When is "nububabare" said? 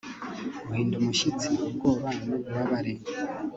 2.23-2.93